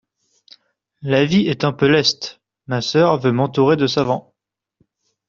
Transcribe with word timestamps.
L’avis 1.03 1.45
est 1.47 1.63
un 1.63 1.73
peu 1.73 1.85
leste, 1.85 2.41
Ma 2.65 2.81
sœur 2.81 3.19
veut 3.19 3.31
m’entourer 3.31 3.75
de 3.77 3.85
savants! 3.85 4.33